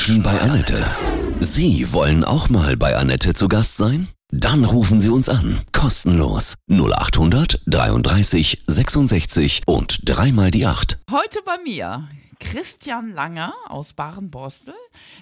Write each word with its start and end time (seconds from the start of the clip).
Menschen 0.00 0.22
bei 0.22 0.40
Annette. 0.40 0.82
Sie 1.40 1.92
wollen 1.92 2.24
auch 2.24 2.48
mal 2.48 2.74
bei 2.74 2.96
Annette 2.96 3.34
zu 3.34 3.48
Gast 3.48 3.76
sein? 3.76 4.08
Dann 4.30 4.64
rufen 4.64 4.98
Sie 4.98 5.10
uns 5.10 5.28
an. 5.28 5.58
Kostenlos. 5.72 6.54
0800 6.70 7.60
33 7.66 8.62
66 8.66 9.60
und 9.66 10.08
dreimal 10.08 10.50
die 10.50 10.64
8. 10.64 11.00
Heute 11.10 11.40
bei 11.44 11.58
mir 11.62 12.08
Christian 12.38 13.12
Langer 13.12 13.52
aus 13.68 13.92
Barenborstel. 13.92 14.72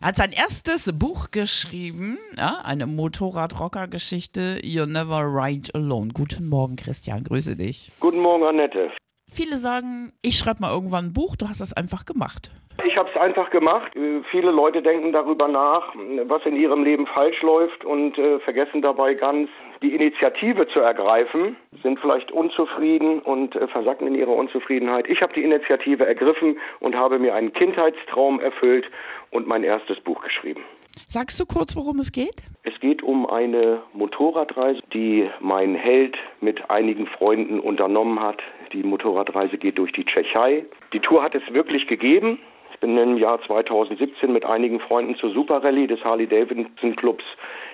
Er 0.00 0.08
hat 0.08 0.16
sein 0.16 0.30
erstes 0.30 0.92
Buch 0.94 1.32
geschrieben, 1.32 2.16
ja, 2.38 2.60
eine 2.62 2.86
Motorradrocker-Geschichte, 2.86 4.60
You're 4.62 4.86
Never 4.86 5.22
Ride 5.22 5.74
Alone. 5.74 6.12
Guten 6.14 6.48
Morgen, 6.48 6.76
Christian, 6.76 7.24
grüße 7.24 7.56
dich. 7.56 7.90
Guten 7.98 8.20
Morgen, 8.20 8.44
Annette. 8.44 8.92
Viele 9.28 9.58
sagen, 9.58 10.12
ich 10.22 10.38
schreibe 10.38 10.60
mal 10.60 10.70
irgendwann 10.70 11.06
ein 11.06 11.12
Buch, 11.12 11.34
du 11.34 11.48
hast 11.48 11.60
das 11.60 11.72
einfach 11.72 12.04
gemacht. 12.04 12.52
Ich 12.86 12.96
habe 12.96 13.10
es 13.12 13.20
einfach 13.20 13.50
gemacht. 13.50 13.94
Äh, 13.96 14.22
Viele 14.30 14.50
Leute 14.50 14.82
denken 14.82 15.12
darüber 15.12 15.48
nach, 15.48 15.94
was 16.24 16.44
in 16.46 16.56
ihrem 16.56 16.84
Leben 16.84 17.06
falsch 17.06 17.42
läuft 17.42 17.84
und 17.84 18.18
äh, 18.18 18.38
vergessen 18.40 18.82
dabei 18.82 19.14
ganz, 19.14 19.48
die 19.82 19.94
Initiative 19.94 20.66
zu 20.68 20.80
ergreifen, 20.80 21.56
sind 21.82 22.00
vielleicht 22.00 22.32
unzufrieden 22.32 23.20
und 23.20 23.54
äh, 23.56 23.68
versacken 23.68 24.06
in 24.06 24.14
ihrer 24.14 24.32
Unzufriedenheit. 24.32 25.08
Ich 25.08 25.20
habe 25.22 25.32
die 25.34 25.42
Initiative 25.42 26.06
ergriffen 26.06 26.58
und 26.80 26.96
habe 26.96 27.18
mir 27.18 27.34
einen 27.34 27.52
Kindheitstraum 27.52 28.40
erfüllt 28.40 28.86
und 29.30 29.46
mein 29.46 29.64
erstes 29.64 30.00
Buch 30.00 30.22
geschrieben. 30.22 30.62
Sagst 31.06 31.40
du 31.40 31.46
kurz, 31.46 31.76
worum 31.76 32.00
es 32.00 32.12
geht? 32.12 32.42
Es 32.64 32.78
geht 32.80 33.02
um 33.02 33.26
eine 33.26 33.80
Motorradreise, 33.92 34.82
die 34.92 35.28
mein 35.40 35.74
Held 35.74 36.16
mit 36.40 36.70
einigen 36.70 37.06
Freunden 37.06 37.60
unternommen 37.60 38.20
hat. 38.20 38.42
Die 38.72 38.82
Motorradreise 38.82 39.56
geht 39.56 39.78
durch 39.78 39.92
die 39.92 40.04
Tschechei. 40.04 40.64
Die 40.92 41.00
Tour 41.00 41.22
hat 41.22 41.34
es 41.34 41.42
wirklich 41.52 41.86
gegeben. 41.86 42.38
Ich 42.72 42.80
bin 42.80 42.96
im 42.96 43.16
Jahr 43.16 43.40
2017 43.46 44.32
mit 44.32 44.44
einigen 44.44 44.80
Freunden 44.80 45.16
zur 45.16 45.32
Super 45.32 45.62
Rallye 45.64 45.86
des 45.86 46.02
Harley 46.04 46.26
Davidson 46.26 46.96
Clubs 46.96 47.24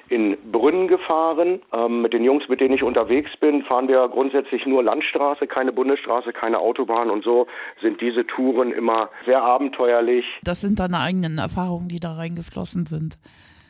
in 0.09 0.37
Brünn 0.53 0.89
gefahren. 0.89 1.61
Ähm, 1.73 2.03
mit 2.03 2.13
den 2.13 2.25
Jungs, 2.25 2.49
mit 2.49 2.61
denen 2.61 2.75
ich 2.75 2.83
unterwegs 2.83 3.31
bin, 3.41 3.63
fahren 3.65 3.89
wir 3.89 4.07
grundsätzlich 4.09 4.67
nur 4.67 4.83
Landstraße, 4.83 5.47
keine 5.47 5.73
Bundesstraße, 5.73 6.33
keine 6.33 6.59
Autobahn 6.59 7.11
und 7.11 7.25
so 7.25 7.47
sind 7.81 8.01
diese 8.01 8.27
Touren 8.27 8.73
immer 8.73 9.09
sehr 9.27 9.43
abenteuerlich. 9.43 10.25
Das 10.43 10.61
sind 10.61 10.79
deine 10.79 11.01
eigenen 11.01 11.39
Erfahrungen, 11.39 11.89
die 11.89 12.01
da 12.01 12.13
reingeflossen 12.15 12.87
sind. 12.87 13.19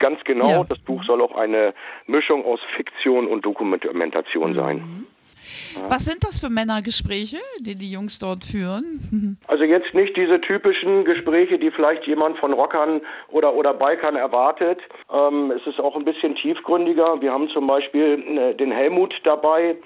Ganz 0.00 0.22
genau, 0.25 0.48
Ja. 0.50 0.64
das 0.64 0.78
Buch 0.81 1.05
soll 1.05 1.22
auch 1.22 1.36
eine 1.36 1.72
Mischung 2.06 2.44
aus 2.44 2.61
Fiktion 2.77 3.27
und 3.27 3.44
Dokumentation 3.47 4.55
sein. 4.55 5.06
Was 5.89 6.05
sind 6.05 6.25
das 6.25 6.41
für 6.41 6.50
Männergespräche, 6.50 7.39
die 7.61 7.75
die 7.75 7.91
Jungs 7.91 8.19
dort 8.19 8.45
führen? 8.45 9.39
Also 9.47 9.64
jetzt 9.64 9.95
nicht 9.95 10.17
diese 10.17 10.41
typischen 10.41 11.05
Gespräche, 11.05 11.59
die 11.59 11.70
vielleicht 11.70 12.06
jemand 12.06 12.39
von 12.39 12.53
Rockern 12.53 13.00
oder, 13.28 13.55
oder 13.55 13.75
Bikern 13.75 14.17
erwartet. 14.17 14.81
Ähm, 15.12 15.53
es 15.53 15.67
ist 15.67 15.78
auch 15.81 15.97
ein 15.97 16.05
bisschen 16.05 16.34
tiefgründiger. 16.34 17.20
Wir 17.20 17.33
haben 17.33 17.48
zum 17.50 17.67
Beispiel 17.67 18.22
äh, 18.37 18.55
den 18.55 18.72
Helmut 18.72 19.15
dabei. 19.25 19.77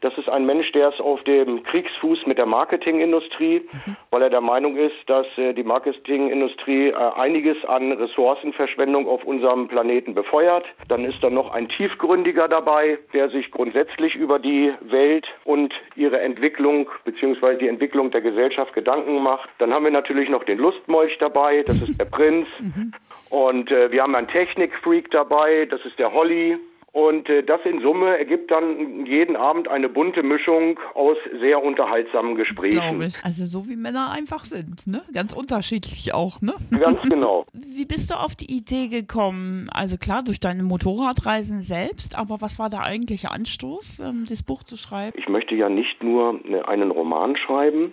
Das 0.00 0.16
ist 0.18 0.28
ein 0.28 0.44
Mensch, 0.44 0.70
der 0.72 0.90
ist 0.90 1.00
auf 1.00 1.22
dem 1.24 1.62
Kriegsfuß 1.62 2.26
mit 2.26 2.38
der 2.38 2.46
Marketingindustrie, 2.46 3.62
weil 4.10 4.22
er 4.22 4.30
der 4.30 4.40
Meinung 4.40 4.76
ist, 4.76 4.96
dass 5.06 5.26
äh, 5.36 5.54
die 5.54 5.62
Marketingindustrie 5.62 6.88
äh, 6.88 6.94
einiges 6.94 7.56
an 7.64 7.92
Ressourcenverschwendung 7.92 9.08
auf 9.08 9.24
unserem 9.24 9.68
Planeten 9.68 10.14
befeuert. 10.14 10.64
Dann 10.88 11.04
ist 11.04 11.22
da 11.22 11.30
noch 11.30 11.52
ein 11.52 11.68
Tiefgründiger 11.68 12.48
dabei, 12.48 12.98
der 13.14 13.30
sich 13.30 13.50
grundsätzlich 13.50 14.14
über 14.14 14.38
die 14.38 14.72
Welt 14.80 15.26
und 15.44 15.72
ihre 15.94 16.20
Entwicklung 16.20 16.88
bzw. 17.04 17.56
die 17.56 17.68
Entwicklung 17.68 18.10
der 18.10 18.20
Gesellschaft 18.20 18.74
Gedanken 18.74 19.22
macht. 19.22 19.48
Dann 19.58 19.72
haben 19.72 19.84
wir 19.84 19.92
natürlich 19.92 20.28
noch 20.28 20.44
den 20.44 20.58
Lustmolch 20.58 21.16
dabei, 21.18 21.62
das 21.62 21.80
ist 21.82 21.98
der 21.98 22.04
Prinz. 22.16 22.46
Und 23.30 23.70
äh, 23.70 23.90
wir 23.90 24.02
haben 24.02 24.14
einen 24.14 24.28
Technikfreak 24.28 25.10
dabei, 25.10 25.66
das 25.66 25.84
ist 25.84 25.98
der 25.98 26.12
Holly. 26.12 26.58
Und 26.96 27.28
äh, 27.28 27.42
das 27.42 27.60
in 27.66 27.82
Summe 27.82 28.16
ergibt 28.16 28.50
dann 28.50 29.04
jeden 29.04 29.36
Abend 29.36 29.68
eine 29.68 29.86
bunte 29.90 30.22
Mischung 30.22 30.80
aus 30.94 31.18
sehr 31.42 31.62
unterhaltsamen 31.62 32.36
Gesprächen. 32.36 32.80
Glaube 32.80 33.04
ich. 33.04 33.22
Also 33.22 33.44
so 33.44 33.68
wie 33.68 33.76
Männer 33.76 34.12
einfach 34.12 34.46
sind, 34.46 34.86
ne? 34.86 35.02
Ganz 35.12 35.34
unterschiedlich 35.34 36.14
auch, 36.14 36.40
ne? 36.40 36.54
Ganz 36.70 37.02
genau. 37.10 37.44
Wie 37.52 37.84
bist 37.84 38.10
du 38.10 38.14
auf 38.14 38.34
die 38.34 38.50
Idee 38.50 38.88
gekommen? 38.88 39.68
Also 39.70 39.98
klar, 39.98 40.22
durch 40.22 40.40
deine 40.40 40.62
Motorradreisen 40.62 41.60
selbst, 41.60 42.18
aber 42.18 42.40
was 42.40 42.58
war 42.58 42.70
der 42.70 42.84
eigentliche 42.84 43.30
Anstoß, 43.30 44.00
ähm, 44.00 44.24
das 44.26 44.42
Buch 44.42 44.62
zu 44.62 44.78
schreiben? 44.78 45.12
Ich 45.18 45.28
möchte 45.28 45.54
ja 45.54 45.68
nicht 45.68 46.02
nur 46.02 46.40
äh, 46.46 46.62
einen 46.62 46.90
Roman 46.90 47.36
schreiben, 47.36 47.92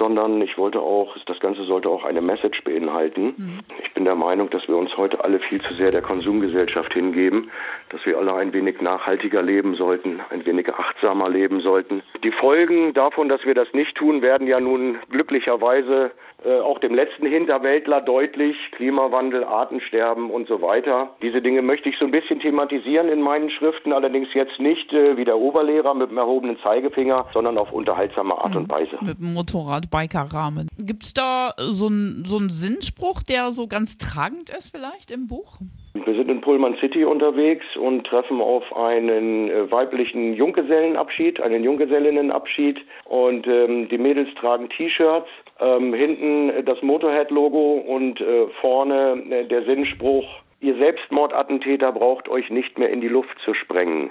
sondern 0.00 0.40
ich 0.40 0.56
wollte 0.56 0.80
auch, 0.80 1.14
das 1.26 1.38
Ganze 1.40 1.64
sollte 1.64 1.90
auch 1.90 2.04
eine 2.04 2.22
Message 2.22 2.64
beinhalten. 2.64 3.62
Ich 3.84 3.92
bin 3.92 4.06
der 4.06 4.14
Meinung, 4.14 4.48
dass 4.48 4.66
wir 4.66 4.76
uns 4.76 4.96
heute 4.96 5.22
alle 5.22 5.38
viel 5.40 5.60
zu 5.60 5.74
sehr 5.74 5.90
der 5.90 6.00
Konsumgesellschaft 6.00 6.94
hingeben, 6.94 7.50
dass 7.90 8.04
wir 8.06 8.16
alle 8.16 8.34
ein 8.34 8.54
wenig 8.54 8.80
nachhaltiger 8.80 9.42
leben 9.42 9.74
sollten, 9.74 10.20
ein 10.30 10.46
wenig 10.46 10.72
achtsamer 10.72 11.28
leben 11.28 11.60
sollten. 11.60 12.02
Die 12.24 12.32
Folgen 12.32 12.94
davon, 12.94 13.28
dass 13.28 13.44
wir 13.44 13.52
das 13.52 13.68
nicht 13.74 13.94
tun, 13.94 14.22
werden 14.22 14.46
ja 14.46 14.58
nun 14.58 14.96
glücklicherweise 15.10 16.12
auch 16.48 16.78
dem 16.78 16.94
letzten 16.94 17.26
Hinterwäldler 17.26 18.00
deutlich. 18.00 18.56
Klimawandel, 18.72 19.44
Artensterben 19.44 20.30
und 20.30 20.48
so 20.48 20.62
weiter. 20.62 21.10
Diese 21.22 21.42
Dinge 21.42 21.62
möchte 21.62 21.88
ich 21.88 21.96
so 21.98 22.04
ein 22.04 22.10
bisschen 22.10 22.40
thematisieren 22.40 23.08
in 23.08 23.20
meinen 23.20 23.50
Schriften, 23.50 23.92
allerdings 23.92 24.28
jetzt 24.34 24.58
nicht 24.58 24.92
äh, 24.92 25.16
wie 25.16 25.24
der 25.24 25.38
Oberlehrer 25.38 25.94
mit 25.94 26.10
dem 26.10 26.18
erhobenen 26.18 26.58
Zeigefinger, 26.62 27.26
sondern 27.32 27.58
auf 27.58 27.72
unterhaltsame 27.72 28.36
Art 28.36 28.56
und 28.56 28.70
Weise. 28.70 28.98
Mit 29.00 29.18
dem 29.18 29.34
Motorrad-Biker-Rahmen. 29.34 30.68
Gibt 30.78 31.04
es 31.04 31.14
da 31.14 31.54
so 31.58 31.86
einen 31.86 32.24
so 32.26 32.38
einen 32.38 32.50
Sinnspruch, 32.50 33.22
der 33.22 33.50
so 33.50 33.66
ganz 33.66 33.98
tragend 33.98 34.50
ist 34.50 34.70
vielleicht 34.70 35.10
im 35.10 35.26
Buch? 35.26 35.58
Wir 35.92 36.14
sind 36.14 36.30
in 36.30 36.40
Pullman 36.40 36.76
City 36.80 37.04
unterwegs 37.04 37.64
und 37.76 38.06
treffen 38.06 38.40
auf 38.40 38.64
einen 38.76 39.50
äh, 39.50 39.70
weiblichen 39.70 40.34
Junggesellenabschied, 40.34 41.40
einen 41.40 41.64
Junggesellinnenabschied 41.64 42.78
und 43.06 43.46
ähm, 43.48 43.88
die 43.88 43.98
Mädels 43.98 44.28
tragen 44.40 44.68
T-Shirts, 44.68 45.28
ähm, 45.58 45.92
hinten 45.92 46.64
das 46.64 46.80
Motorhead-Logo 46.82 47.84
und 47.86 48.20
äh, 48.20 48.46
vorne 48.60 49.20
äh, 49.30 49.44
der 49.46 49.64
Sinnspruch, 49.64 50.26
ihr 50.60 50.76
Selbstmordattentäter 50.76 51.90
braucht 51.90 52.28
euch 52.28 52.50
nicht 52.50 52.78
mehr 52.78 52.90
in 52.90 53.00
die 53.00 53.08
Luft 53.08 53.36
zu 53.44 53.52
sprengen. 53.54 54.10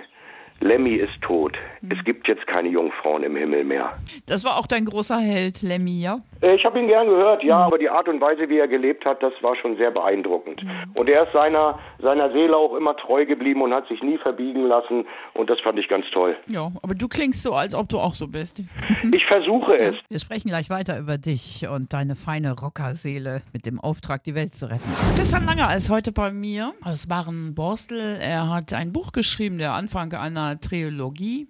Lemmy 0.62 0.96
ist 0.96 1.22
tot. 1.22 1.58
Es 1.90 2.04
gibt 2.04 2.28
jetzt 2.28 2.46
keine 2.46 2.68
Jungfrauen 2.68 3.24
im 3.24 3.38
Himmel 3.38 3.64
mehr. 3.64 3.98
Das 4.26 4.44
war 4.44 4.58
auch 4.58 4.68
dein 4.68 4.84
großer 4.84 5.18
Held, 5.18 5.62
Lemmy, 5.62 6.02
ja? 6.02 6.20
Äh, 6.42 6.56
Ich 6.56 6.66
habe 6.66 6.80
ihn 6.80 6.88
gern 6.88 7.08
gehört, 7.08 7.44
ja, 7.44 7.58
aber 7.58 7.78
die 7.78 7.90
Art 7.90 8.08
und 8.08 8.20
Weise, 8.22 8.50
wie 8.50 8.58
er 8.58 8.68
gelebt 8.68 9.06
hat, 9.06 9.22
das 9.24 9.34
war 9.42 9.56
schon 9.56 9.78
sehr 9.78 9.92
beeindruckend. 9.92 10.62
Und 10.94 11.10
er 11.10 11.24
ist 11.24 11.34
seiner, 11.34 11.80
seiner 12.02 12.32
Seele 12.32 12.56
auch 12.56 12.76
immer 12.76 12.96
treu 12.96 13.26
geblieben 13.26 13.62
und 13.62 13.74
hat 13.74 13.88
sich 13.88 14.02
nie 14.02 14.18
verbiegen 14.18 14.64
lassen 14.68 15.06
und 15.34 15.50
das 15.50 15.60
fand 15.62 15.80
ich 15.80 15.88
ganz 15.88 16.06
toll. 16.12 16.36
Ja, 16.48 16.72
aber 16.82 16.96
du 16.96 17.08
klingst 17.08 17.44
so, 17.44 17.54
als 17.54 17.74
ob 17.76 17.90
du 17.90 18.00
auch 18.00 18.16
so 18.16 18.28
bist. 18.28 18.62
Ich 19.12 19.26
versuche 19.26 19.76
es. 19.78 19.96
Wir 20.10 20.20
sprechen 20.20 20.50
gleich 20.50 20.70
weiter 20.70 21.00
über 21.00 21.18
dich 21.18 21.68
und 21.68 21.94
deine 21.94 22.16
feine 22.16 22.54
Rockerseele 22.54 23.42
mit 23.54 23.66
dem 23.66 23.80
Auftrag, 23.80 24.24
die 24.24 24.36
Welt 24.36 24.54
zu 24.56 24.70
retten. 24.70 24.84
Christian 25.16 25.46
Langer 25.46 25.76
ist 25.76 25.90
heute 25.90 26.12
bei 26.12 26.32
mir 26.32 26.74
aus 26.84 27.08
Barenborstel. 27.08 28.18
Er 28.22 28.50
hat 28.50 28.74
ein 28.74 28.92
Buch 28.94 29.12
geschrieben, 29.12 29.58
der 29.58 29.74
Anfang 29.74 30.14
einer 30.14 30.60
Trilogie. 30.60 31.48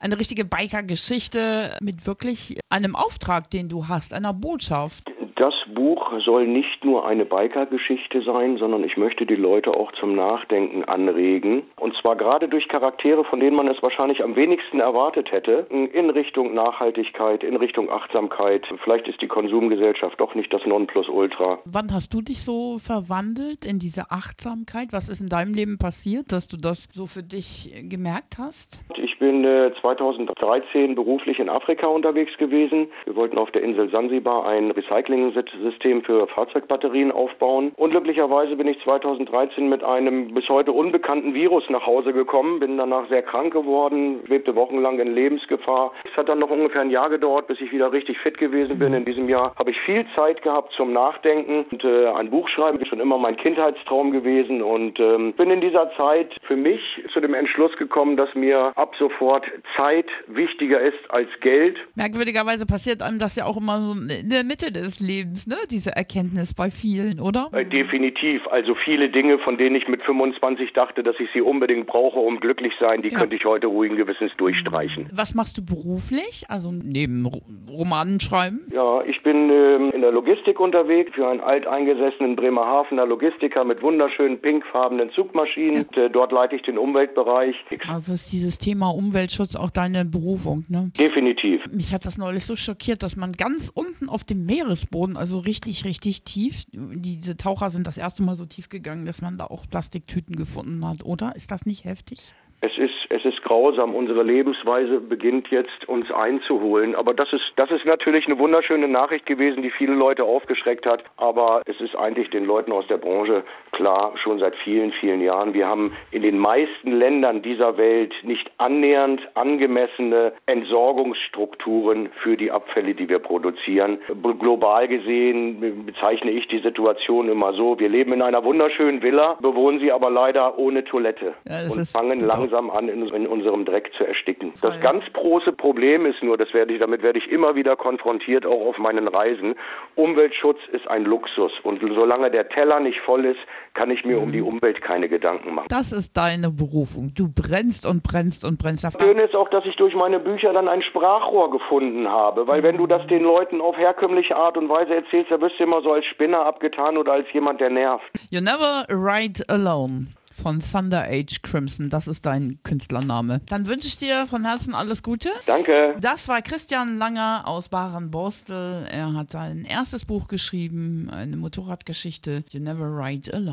Eine 0.00 0.18
richtige 0.18 0.44
Biker-Geschichte 0.44 1.76
mit 1.80 2.06
wirklich 2.06 2.58
einem 2.68 2.96
Auftrag, 2.96 3.50
den 3.50 3.68
du 3.68 3.88
hast, 3.88 4.12
einer 4.14 4.31
Botschaft. 4.32 5.10
Das 5.36 5.54
Buch 5.74 6.12
soll 6.24 6.46
nicht 6.46 6.84
nur 6.84 7.06
eine 7.06 7.24
Biker-Geschichte 7.24 8.22
sein, 8.22 8.58
sondern 8.58 8.84
ich 8.84 8.96
möchte 8.96 9.26
die 9.26 9.34
Leute 9.34 9.72
auch 9.72 9.90
zum 9.92 10.14
Nachdenken 10.14 10.84
anregen. 10.84 11.62
Und 11.80 11.96
zwar 12.00 12.16
gerade 12.16 12.48
durch 12.48 12.68
Charaktere, 12.68 13.24
von 13.24 13.40
denen 13.40 13.56
man 13.56 13.66
es 13.66 13.82
wahrscheinlich 13.82 14.22
am 14.22 14.36
wenigsten 14.36 14.80
erwartet 14.80 15.32
hätte, 15.32 15.66
in 15.70 16.10
Richtung 16.10 16.54
Nachhaltigkeit, 16.54 17.42
in 17.42 17.56
Richtung 17.56 17.90
Achtsamkeit. 17.90 18.66
Vielleicht 18.84 19.08
ist 19.08 19.20
die 19.22 19.26
Konsumgesellschaft 19.26 20.20
doch 20.20 20.34
nicht 20.34 20.52
das 20.52 20.64
Nonplusultra. 20.66 21.58
Wann 21.64 21.92
hast 21.92 22.12
du 22.14 22.20
dich 22.20 22.44
so 22.44 22.78
verwandelt 22.78 23.64
in 23.64 23.78
diese 23.78 24.10
Achtsamkeit? 24.10 24.92
Was 24.92 25.08
ist 25.08 25.20
in 25.20 25.28
deinem 25.28 25.54
Leben 25.54 25.78
passiert, 25.78 26.30
dass 26.32 26.46
du 26.46 26.56
das 26.56 26.88
so 26.92 27.06
für 27.06 27.22
dich 27.22 27.72
gemerkt 27.88 28.38
hast? 28.38 28.82
Ich 28.96 29.11
bin 29.22 29.44
äh, 29.44 29.70
2013 29.80 30.96
beruflich 30.96 31.38
in 31.38 31.48
Afrika 31.48 31.86
unterwegs 31.86 32.36
gewesen. 32.38 32.90
Wir 33.04 33.14
wollten 33.14 33.38
auf 33.38 33.52
der 33.52 33.62
Insel 33.62 33.88
Sansibar 33.88 34.48
ein 34.48 34.72
Recycling-System 34.72 36.02
für 36.02 36.26
Fahrzeugbatterien 36.26 37.12
aufbauen. 37.12 37.70
Unglücklicherweise 37.76 38.56
bin 38.56 38.66
ich 38.66 38.82
2013 38.82 39.68
mit 39.68 39.84
einem 39.84 40.34
bis 40.34 40.48
heute 40.48 40.72
unbekannten 40.72 41.34
Virus 41.34 41.62
nach 41.70 41.86
Hause 41.86 42.12
gekommen, 42.12 42.58
bin 42.58 42.76
danach 42.76 43.08
sehr 43.10 43.22
krank 43.22 43.52
geworden, 43.52 44.24
lebte 44.26 44.56
wochenlang 44.56 44.98
in 44.98 45.14
Lebensgefahr. 45.14 45.92
Es 46.10 46.16
hat 46.16 46.28
dann 46.28 46.40
noch 46.40 46.50
ungefähr 46.50 46.80
ein 46.80 46.90
Jahr 46.90 47.08
gedauert, 47.08 47.46
bis 47.46 47.60
ich 47.60 47.70
wieder 47.70 47.92
richtig 47.92 48.18
fit 48.18 48.38
gewesen 48.38 48.80
bin. 48.80 48.92
In 48.92 49.04
diesem 49.04 49.28
Jahr 49.28 49.54
habe 49.56 49.70
ich 49.70 49.80
viel 49.82 50.04
Zeit 50.16 50.42
gehabt 50.42 50.72
zum 50.72 50.92
Nachdenken 50.92 51.64
und 51.70 51.84
äh, 51.84 52.08
ein 52.08 52.28
Buch 52.28 52.48
schreiben 52.48 52.80
ist 52.80 52.88
schon 52.88 52.98
immer 52.98 53.18
mein 53.18 53.36
Kindheitstraum 53.36 54.10
gewesen 54.10 54.62
und 54.62 54.98
ähm, 54.98 55.32
bin 55.34 55.52
in 55.52 55.60
dieser 55.60 55.92
Zeit 55.96 56.34
für 56.42 56.56
mich 56.56 56.80
zu 57.12 57.20
dem 57.20 57.34
Entschluss 57.34 57.76
gekommen, 57.76 58.16
dass 58.16 58.34
mir 58.34 58.72
ab 58.74 58.96
sofort 58.98 59.11
sofort, 59.12 59.44
Zeit 59.76 60.06
wichtiger 60.26 60.80
ist 60.80 60.98
als 61.08 61.28
Geld. 61.40 61.76
Merkwürdigerweise 61.94 62.66
passiert 62.66 63.02
einem 63.02 63.18
das 63.18 63.36
ja 63.36 63.44
auch 63.46 63.56
immer 63.56 63.80
so 63.80 63.92
in 63.92 64.30
der 64.30 64.44
Mitte 64.44 64.72
des 64.72 65.00
Lebens, 65.00 65.46
ne? 65.46 65.56
Diese 65.70 65.94
Erkenntnis 65.94 66.54
bei 66.54 66.70
vielen, 66.70 67.20
oder? 67.20 67.48
Äh, 67.52 67.64
definitiv. 67.64 68.46
Also 68.48 68.74
viele 68.74 69.08
Dinge, 69.10 69.38
von 69.38 69.58
denen 69.58 69.76
ich 69.76 69.88
mit 69.88 70.02
25 70.02 70.72
dachte, 70.72 71.02
dass 71.02 71.16
ich 71.18 71.28
sie 71.32 71.40
unbedingt 71.40 71.86
brauche, 71.86 72.18
um 72.18 72.40
glücklich 72.40 72.72
sein, 72.80 73.02
die 73.02 73.08
Ja. 73.08 73.18
könnte 73.20 73.36
ich 73.36 73.44
heute 73.44 73.66
ruhigen 73.66 73.96
Gewissens 73.96 74.32
durchstreichen. 74.36 75.08
Was 75.12 75.34
machst 75.34 75.58
du 75.58 75.64
beruflich? 75.64 76.44
Also 76.48 76.72
neben 76.72 77.26
Ro 77.26 77.40
Romanen 77.68 78.20
schreiben? 78.20 78.60
Ja, 78.72 79.02
ich 79.06 79.22
bin 79.22 79.48
ähm, 79.50 79.90
in 79.92 80.02
der 80.02 80.12
Logistik 80.12 80.60
unterwegs 80.60 81.10
für 81.14 81.26
einen 81.26 81.40
alteingesessenen 81.40 82.36
Bremerhavener 82.36 83.06
Logistiker 83.06 83.64
mit 83.64 83.82
wunderschönen 83.82 84.38
pinkfarbenen 84.40 85.10
Zugmaschinen. 85.12 85.86
Und, 85.86 85.96
äh, 85.96 86.10
dort 86.10 86.32
leite 86.32 86.56
ich 86.56 86.62
den 86.62 86.76
Umweltbereich. 86.76 87.56
Also 87.88 88.12
ist 88.12 88.30
dieses 88.32 88.58
Thema 88.58 88.90
Umweltschutz 88.94 89.56
auch 89.56 89.70
deine 89.70 90.04
Berufung, 90.04 90.64
ne? 90.68 90.90
Definitiv. 90.98 91.60
Mich 91.70 91.92
hat 91.92 92.06
das 92.06 92.18
neulich 92.18 92.44
so 92.44 92.56
schockiert, 92.56 93.02
dass 93.02 93.16
man 93.16 93.32
ganz 93.32 93.70
unten 93.72 94.08
auf 94.08 94.24
dem 94.24 94.44
Meeresboden, 94.46 95.16
also 95.16 95.38
richtig, 95.38 95.84
richtig 95.84 96.22
tief, 96.24 96.64
diese 96.72 97.36
Taucher 97.36 97.70
sind 97.70 97.86
das 97.86 97.98
erste 97.98 98.22
Mal 98.22 98.36
so 98.36 98.46
tief 98.46 98.68
gegangen, 98.68 99.06
dass 99.06 99.22
man 99.22 99.38
da 99.38 99.46
auch 99.46 99.66
Plastiktüten 99.68 100.36
gefunden 100.36 100.86
hat, 100.86 101.04
oder? 101.04 101.34
Ist 101.36 101.50
das 101.50 101.66
nicht 101.66 101.84
heftig? 101.84 102.34
Es 102.64 102.78
ist, 102.78 102.94
es 103.08 103.24
ist 103.24 103.42
grausam. 103.42 103.92
Unsere 103.96 104.22
Lebensweise 104.22 105.00
beginnt 105.00 105.48
jetzt 105.48 105.88
uns 105.88 106.08
einzuholen. 106.12 106.94
Aber 106.94 107.12
das 107.12 107.32
ist, 107.32 107.42
das 107.56 107.68
ist 107.72 107.84
natürlich 107.84 108.26
eine 108.26 108.38
wunderschöne 108.38 108.86
Nachricht 108.86 109.26
gewesen, 109.26 109.62
die 109.62 109.70
viele 109.70 109.94
Leute 109.94 110.22
aufgeschreckt 110.22 110.86
hat. 110.86 111.02
Aber 111.16 111.62
es 111.66 111.80
ist 111.80 111.96
eigentlich 111.96 112.30
den 112.30 112.44
Leuten 112.44 112.70
aus 112.70 112.86
der 112.86 112.98
Branche 112.98 113.42
klar, 113.72 114.12
schon 114.22 114.38
seit 114.38 114.54
vielen, 114.54 114.92
vielen 114.92 115.20
Jahren. 115.20 115.54
Wir 115.54 115.66
haben 115.66 115.96
in 116.12 116.22
den 116.22 116.38
meisten 116.38 116.92
Ländern 116.92 117.42
dieser 117.42 117.76
Welt 117.78 118.14
nicht 118.22 118.48
annähernd 118.58 119.20
angemessene 119.34 120.32
Entsorgungsstrukturen 120.46 122.10
für 122.22 122.36
die 122.36 122.52
Abfälle, 122.52 122.94
die 122.94 123.08
wir 123.08 123.18
produzieren. 123.18 123.98
Global 124.38 124.86
gesehen 124.86 125.84
bezeichne 125.84 126.30
ich 126.30 126.46
die 126.46 126.60
Situation 126.60 127.28
immer 127.28 127.54
so. 127.54 127.80
Wir 127.80 127.88
leben 127.88 128.12
in 128.12 128.22
einer 128.22 128.44
wunderschönen 128.44 129.02
Villa, 129.02 129.36
bewohnen 129.40 129.80
sie 129.80 129.90
aber 129.90 130.10
leider 130.10 130.56
ohne 130.58 130.84
Toilette 130.84 131.34
Ja, 131.48 131.62
und 131.62 131.88
fangen 131.88 132.20
brutal. 132.20 132.51
Langsam 132.52 132.70
an, 132.70 132.88
in, 132.88 133.06
in 133.08 133.26
unserem 133.26 133.64
Dreck 133.64 133.90
zu 133.96 134.04
ersticken. 134.04 134.52
Voll. 134.54 134.70
Das 134.70 134.80
ganz 134.80 135.04
große 135.12 135.52
Problem 135.52 136.06
ist 136.06 136.22
nur, 136.22 136.36
das 136.36 136.52
werde 136.52 136.74
ich, 136.74 136.80
damit 136.80 137.02
werde 137.02 137.18
ich 137.18 137.30
immer 137.30 137.54
wieder 137.54 137.76
konfrontiert, 137.76 138.46
auch 138.46 138.66
auf 138.68 138.78
meinen 138.78 139.08
Reisen. 139.08 139.54
Umweltschutz 139.94 140.58
ist 140.72 140.88
ein 140.88 141.04
Luxus. 141.04 141.52
Und 141.62 141.80
solange 141.94 142.30
der 142.30 142.48
Teller 142.48 142.80
nicht 142.80 143.00
voll 143.00 143.24
ist, 143.24 143.38
kann 143.74 143.90
ich 143.90 144.04
mir 144.04 144.16
Mhm. 144.16 144.22
um 144.22 144.32
die 144.32 144.42
Umwelt 144.42 144.82
keine 144.82 145.08
Gedanken 145.08 145.54
machen. 145.54 145.66
Das 145.68 145.92
ist 145.92 146.16
deine 146.16 146.50
Berufung. 146.50 147.12
Du 147.14 147.28
brennst 147.28 147.86
und 147.86 148.02
brennst 148.02 148.44
und 148.44 148.58
brennst. 148.58 148.84
Das 148.84 148.96
Schöne 149.00 149.22
ist 149.22 149.34
auch, 149.34 149.48
dass 149.48 149.64
ich 149.64 149.76
durch 149.76 149.94
meine 149.94 150.18
Bücher 150.20 150.52
dann 150.52 150.68
ein 150.68 150.82
Sprachrohr 150.82 151.50
gefunden 151.50 152.08
habe. 152.08 152.46
Weil 152.46 152.62
wenn 152.62 152.76
du 152.76 152.86
das 152.86 153.06
den 153.06 153.22
Leuten 153.22 153.60
auf 153.60 153.76
herkömmliche 153.76 154.36
Art 154.36 154.56
und 154.56 154.68
Weise 154.68 154.94
erzählst, 154.94 155.30
dann 155.30 155.40
wirst 155.40 155.58
du 155.58 155.64
immer 155.64 155.80
so 155.82 155.92
als 155.92 156.04
Spinner 156.06 156.44
abgetan 156.44 156.96
oder 156.98 157.12
als 157.12 157.26
jemand, 157.32 157.60
der 157.60 157.70
nervt. 157.70 158.04
You 158.30 158.40
Never 158.40 158.84
Ride 158.90 159.42
Alone 159.48 160.06
von 160.42 160.58
Thunder 160.60 161.04
Age 161.08 161.40
Crimson. 161.42 161.88
Das 161.88 162.08
ist 162.08 162.26
dein 162.26 162.58
Künstlername. 162.64 163.40
Dann 163.48 163.66
wünsche 163.66 163.86
ich 163.86 163.98
dir 163.98 164.26
von 164.26 164.44
Herzen 164.44 164.74
alles 164.74 165.02
Gute. 165.02 165.30
Danke. 165.46 165.94
Das 166.00 166.26
war 166.26 166.42
Christian 166.42 166.98
Langer 166.98 167.46
aus 167.46 167.68
Barenborstel. 167.68 168.86
Er 168.90 169.14
hat 169.14 169.30
sein 169.30 169.64
erstes 169.64 170.04
Buch 170.04 170.26
geschrieben, 170.26 171.08
eine 171.10 171.36
Motorradgeschichte, 171.36 172.44
You 172.50 172.60
Never 172.60 172.86
Ride 172.86 173.32
Alone. 173.32 173.50